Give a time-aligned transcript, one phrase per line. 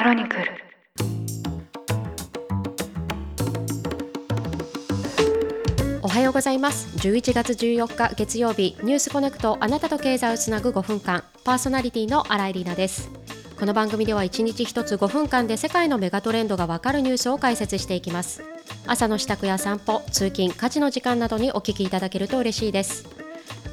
[0.00, 0.44] クロニクル。
[6.00, 6.96] おはようございます。
[7.06, 13.10] 11月14日月曜日ニュースコネクトあなたと経済をつなぐ5分間パーソナリティの新井里奈です。
[13.58, 18.42] この番組では1日1つ5分間で世界のメガトレンドがわかるニュースを解説していきます。
[18.86, 23.19] 朝の支度や散歩通勤家事の時間などにお聞きいただけると嬉しいです。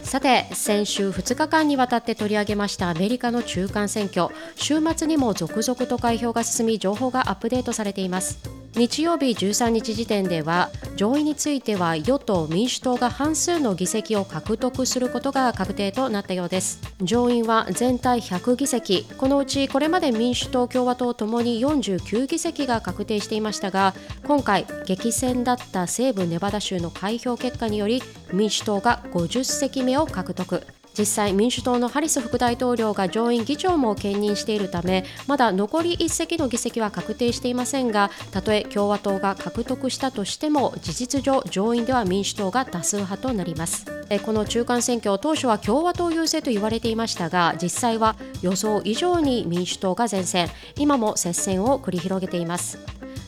[0.07, 4.33] さて先週2日間にわたって取り上げましたアメリカの中間選挙。
[4.55, 8.56] 週末にも続々と開票が進み情報がアップデートされています。
[8.77, 16.79] 日曜日13日時点では上院については与党・民主党が半数の議席を獲得することが確定となったようです。
[17.01, 19.05] 上院は全体100議席。
[19.17, 23.95] このうちこれまで民主党・共和党ともに49議席が確定していましたが
[24.27, 30.63] 今回激戦だった西部ネバダ州の開票結果により民主党が50席目を獲得。
[30.97, 43.85] 実際民主党のハリス副大統領が上院議長も兼任しているためまだ残り1席の議席は確定していませんがたとえ共和党が獲得したとしても事実上上院では民主党が多数派となります。
[44.25, 52.79] この中間選挙当初は共和党優勢と言われていましたが実際は予想以上に民主党が前線今も接戦を繰り広げています。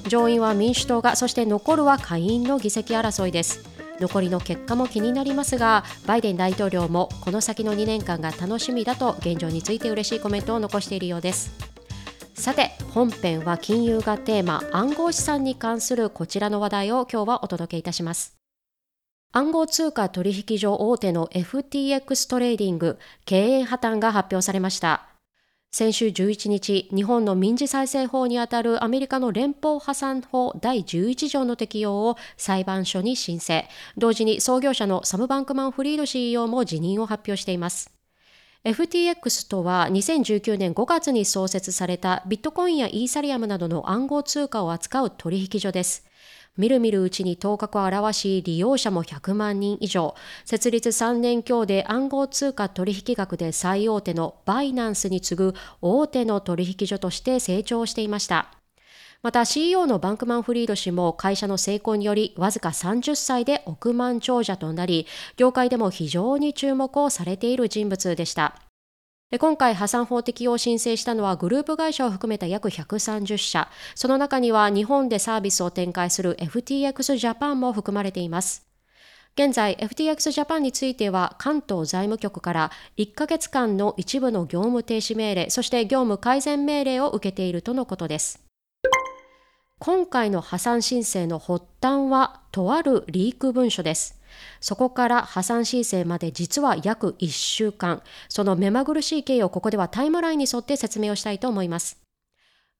[0.08, 3.69] 上院は民主党がそして残るは下院の議席争いです。
[4.00, 11.52] 残りの結果も気になりますがバイデン大統領もこの先の2年間が楽しみだと現状について嬉しいコメントを残しているようです。
[12.34, 18.38] さて本編は金融がテーマ暗号資産に関するこちらの話題を今日はお届けいたします。
[19.32, 25.19] 暗号通貨取引所大手の FTX トレーディング経営破綻が発表されました。
[25.72, 33.68] 先週11日、日本の民事再生法にあたるアメリカの連邦破産法第11条の適用を裁判所に申請。
[33.96, 37.92] 同時に創業者のサム・バンクマン・フリード CEO も辞任を発表しています。
[38.64, 46.04] FTX とは2019年5月に創設されたビットコインやイーサリアムなどの暗号通貨を扱う取引所です。
[46.60, 50.14] みるみるうちに頭角を現し、利用者も100万人以上、
[50.44, 58.52] 設立3年強で暗号通貨取引額で最大手のバイナンスに次ぐ大手の取引所として成長していました。
[59.24, 65.08] また CEO のバンクマン・フリード氏も会社の成功によりわずか30歳で億万長者となり、
[65.38, 68.69] 業界でも非常に注目をされている人物でした。
[69.38, 73.70] 今回破産法適用を申請したのはグループ会社を含めた約130社。
[73.94, 78.66] その中には日本でサービスを展開する FTX ジャパンも含まれています。
[79.36, 88.44] 現在 FTX ジャパンについては関東財務局から1ヶ月間の一部の業務停止命令、そして業務改善命令を受けているとのことです。
[89.78, 94.19] 今回の破産申請の発端はとあるリーク文書です。
[94.62, 98.02] そこから破産申請まで実は約1週間。
[98.28, 101.98] その目まぐるしい経緯をここではタイムラインに沿って説明をしたいと思います。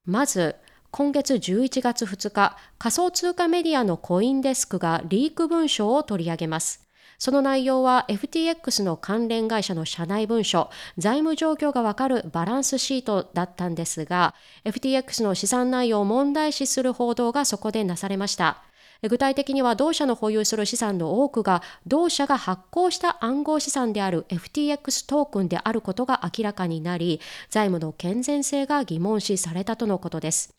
[0.06, 0.56] まず、
[0.92, 6.90] 今月11月2日、仮想通貨メディアのコインデスクがリーク文書を取り上げます。
[7.20, 14.34] その内容は FTX の関連会社の社内文書、財務状況がわかるバランスシートだったんですが、
[14.64, 18.64] FTX の資産内容を問題視する報道がそこでなされました。
[19.02, 30.54] 具体的には同社の保有する資産の多くが同社が発行した暗号資産である FTX トークンであることが明らかになり財務の健全性が疑問視されたとのことです。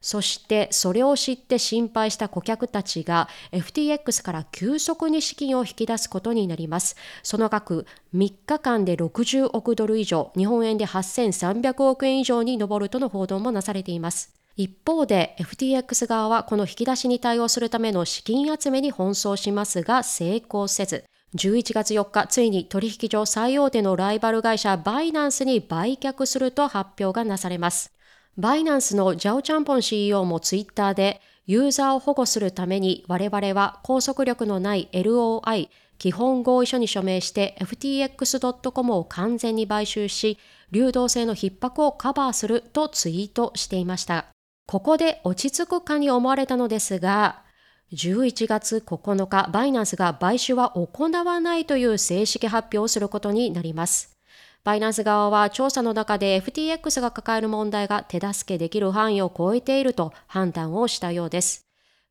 [0.00, 6.96] そしてそれを知って心配した顧客たちが FTX から急速に資金を引き出すことになります。
[7.22, 14.32] その額3日間で60億ドル以上、日本円で8300億円以上に上るとの報道もなされています。
[14.56, 27.92] 一方で FTX 側はこの引き出しに対応するための資金集めに奔走しますが成功せず、11月4日、ついに取引所最大手のライバル会社バイナンスに売却すると発表がなされます。
[28.38, 35.68] バイナンスのジャオ・チャンポン CEO もツイッターで、ユーザーを保護するために我々は拘束力のない LOI
[35.98, 40.38] 基本合意書に署名して FTX.com を完全に買収し、
[40.70, 44.26] 流動性の逼迫をカバーするとツイートしていました。
[44.66, 47.44] ここで落ち着くかに思われたのですが、
[47.92, 54.16] 11月9日、バイナンスが買収は行わないという正式発表をすることになります。
[54.64, 61.64] バイナンス側は調査の中で FTX が抱える問題が手助けできる範囲を超えていると判断をしたようです。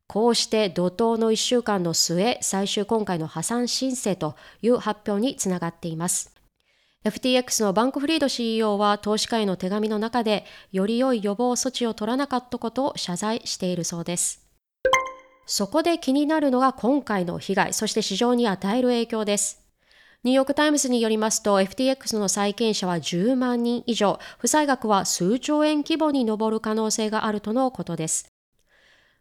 [0.07, 6.34] こうして怒涛の1週間の末、最終今回の破産申請という発表につながっています。
[7.05, 14.43] FTX のバンクフリード CEO は投資家への手紙の中で、より良い予防措置を取らなかったことを謝罪しているそうです。
[15.45, 19.61] そこで気になるのが今回の被害、そして市場に与える影響です。
[20.23, 28.27] ニューヨークタイムズによりますと FTX の債権者は10万人以上、負債額は数兆円規模に上る可能性があるとのことです。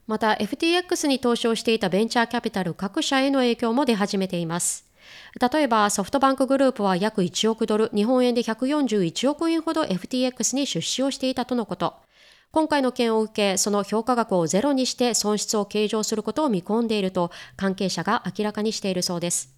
[0.07, 4.94] また FTX に投資をしていたベンチャーキャピタル各社への影響も出始めています。
[5.41, 11.95] 例えばソフトバンクグループは約1億ドル、日本円で141億円ほど FTX に出資をしていたとのこと。
[12.51, 19.55] 今回の件を受け、その評価額をゼロにして損失を計上することを見込んでいると関係者が明らかにしているそうです。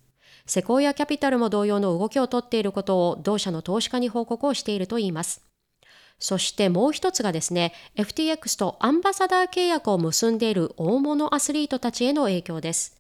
[0.47, 5.43] セコイアキャピタルも同様の動きをとっていることを同社の投資家に報告をしているといいます。
[6.19, 12.97] そしてもう一つがですね、FTX とアンバサダー契約を結んでいる大物アスリートたちへの影響です。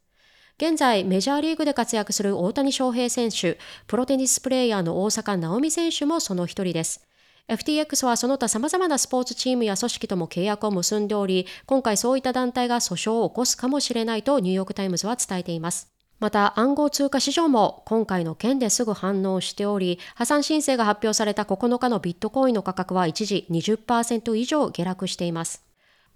[0.58, 7.06] 現在、メジャーリーグで活躍する大谷翔平選手、プロテニスプレーヤーの大坂なおみ選手もその一人です。
[7.48, 15.92] FTX はその他様々なスポーツチームや組織とも契約を結んでおり、今回そういった団体が訴訟を起こすかもしれないとニューヨークタイムズは伝えています。
[16.20, 25.65] また暗号通貨市場も今回の件ですぐ反応しており、破産申請が発表された9日のビットコインの価格は一時20%以上下落しています。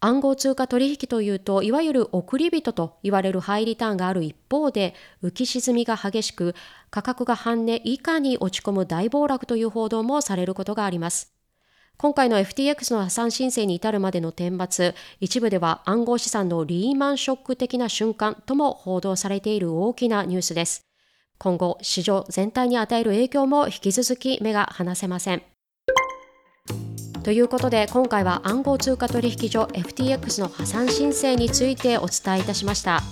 [0.02, 6.54] 暗号通貨取引というと、いわゆる送り人と言われるハイリターンがある一方で、浮き沈みが激しく、
[6.90, 11.34] 価格が半値以下に落ち込む大暴落という報道もされることがあります。
[11.98, 20.86] 今回の FTX の破産申請に至るまでの天罰、一部では暗号資産のリーマンショック的な瞬間とも報道されている大きなニュースです。
[21.36, 25.49] 今後、市場全体に与える影響も引き続き目が離せません。
[27.22, 33.02] ということで今回は暗号通貨取引所 FTX の破産申請についてお伝えいたしました。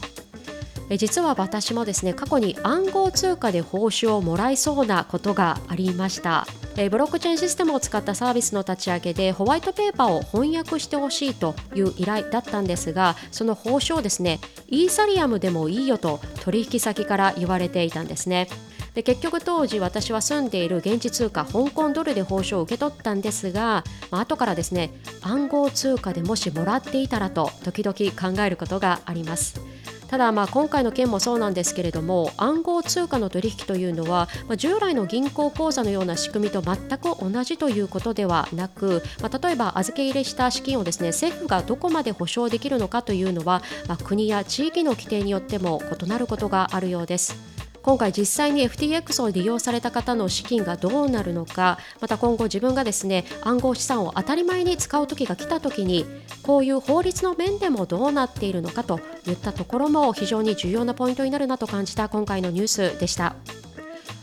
[0.97, 6.47] 実は私もですね過去に暗号通貨で報酬をもらいそうなことがありました
[6.91, 18.49] ブロックチェーンシステムを使ったサービスの立ち上げでホワイトペーパーを翻訳してほしいという依頼だったんですがその報酬をですねイーサリアムでもいいよと取引先から言われていたんですね
[18.99, 24.91] で結局当時私は住んでいる現地通貨香港ドルで報酬を受け取ったんですが、まあ、後からですね
[25.23, 27.95] 暗号通貨でもしもらっていたらと時々
[28.35, 29.61] 考えることがあります
[30.09, 47.58] ただまあ今回の件もそうなんですけれども暗号通貨の取引というのは、まあ、従来の銀行口座のような仕組みと全く同じということではなく、まあ、例えば預け入れした資金をですね政府がどこまで保証できるのかというのは、まあ、国や地域の規定によっても異なることがあるようです。
[47.89, 56.05] 今回実際に FTX を利用された方の資金がどうなるのかまた今後自分がですね暗号資産を当たり前に使う時が来た時に
[56.43, 63.37] こういう法律の面でもどうなっているのかといったところも非常に重要なポイントになるなと感じた今回のニュースでした。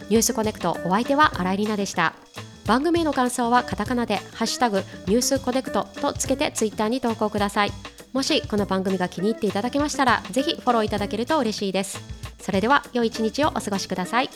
[0.10, 2.14] ニュースコネクトお相手は新井里奈でした。
[2.68, 7.72] 番組への感想はカタカナで「ハッシュタグニュースコネクト」とつけてツイッターに投稿ください。
[8.14, 12.15] もしこの番組が気に入っていただけましたらぜひフォローいただけると嬉しいです。
[12.46, 14.30] それでは良い一日をお過ごしください。